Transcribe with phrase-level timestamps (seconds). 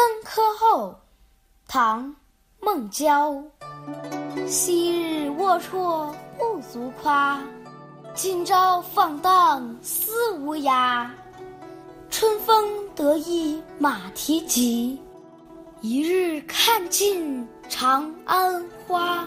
[0.00, 0.98] 登科后，
[1.68, 2.06] 唐·
[2.58, 3.34] 孟郊。
[4.48, 7.38] 昔日龌龊不足夸，
[8.14, 11.06] 今朝放荡思无涯。
[12.08, 12.66] 春风
[12.96, 14.98] 得意马蹄疾，
[15.82, 19.22] 一日看尽长安花。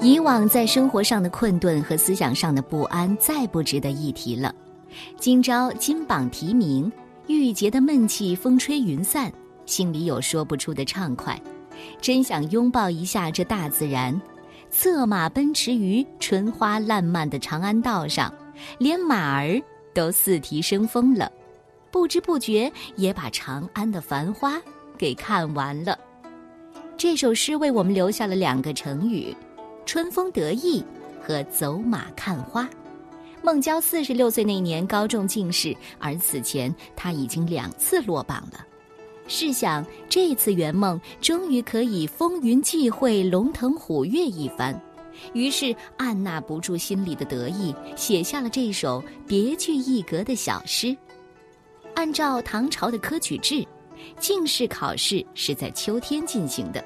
[0.00, 4.54] 以往在生活上的困顿和思想上的不安，再不值得一提了。
[5.18, 6.90] 今朝金榜题名，
[7.30, 9.32] 郁结的闷气风吹云散，
[9.64, 11.40] 心里有说不出的畅快，
[12.00, 14.20] 真想拥抱一下这大自然。
[14.68, 18.34] 策马奔驰于春花烂漫的长安道上，
[18.78, 19.62] 连马儿
[19.94, 21.30] 都四蹄生风了，
[21.92, 24.60] 不知不觉也把长安的繁花
[24.98, 25.96] 给看完了。
[26.96, 29.32] 这首诗为我们留下了两个成语：
[29.86, 30.84] 春风得意
[31.22, 32.68] 和走马看花。
[33.42, 38.66] 孟郊四十六岁那年高中进士，而此前他已经两次落榜了。
[39.26, 44.78] 试想，这次圆梦终于可以风云际会、龙腾虎跃一番，
[45.32, 50.94] 于是按捺不住心里的得意，写下了这首别具一格的小诗。
[51.94, 53.66] 按照唐朝的科举制，
[54.18, 56.84] 进士考试是在秋天进行的，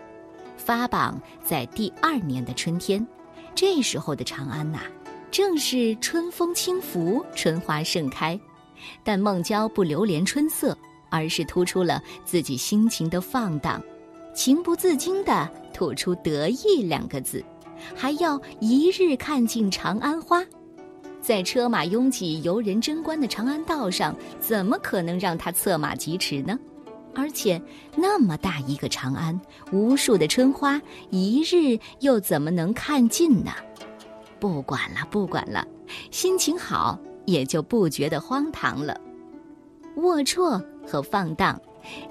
[0.57, 3.05] 发榜在第二年的春天。
[3.55, 4.81] 这时候的长安呐。
[5.35, 8.39] 正是春风轻拂，春花盛开，
[9.03, 10.79] 但孟郊不流连春色，
[11.11, 13.83] 而是突出了自己心情的放荡，
[14.33, 17.45] 情不自禁地吐出“得意”两个字，
[17.97, 20.41] 还要一日看尽长安花。
[21.21, 26.57] 在车马拥挤、游人争观的长安道上，怎么可能让他策马疾驰呢？
[27.13, 27.61] 而且
[27.97, 29.41] 那么大一个长安，
[29.73, 33.51] 无数的春花，一日又怎么能看尽呢？
[34.45, 35.67] 不管了，不管了，
[36.11, 38.95] 心情好也就不觉得荒唐了。
[39.97, 41.59] 龌龊和放荡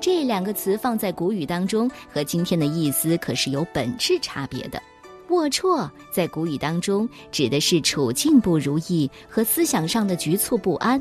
[0.02, 4.82] 这两个词放在古语当中，和今天的意思可是有本质差别的。
[5.30, 11.00] 龌龊在古语当中指的是处境不如意和思想上的局促不安，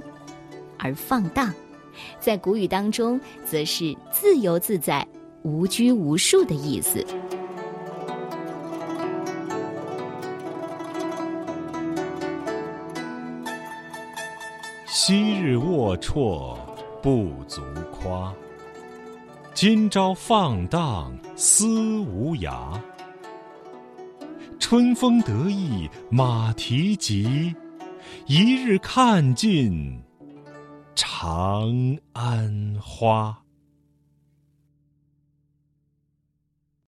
[0.78, 1.50] 而放荡
[2.20, 5.08] 在古语当中则是自由自在、
[5.44, 7.02] 无拘无束的意思。
[14.94, 16.54] 昔日龌龊
[17.00, 18.30] 不足夸，
[19.54, 22.78] 今朝放荡思无涯。
[24.60, 27.54] 春风得意马蹄疾，
[28.26, 29.98] 一日看尽
[30.94, 31.72] 长
[32.12, 33.34] 安花。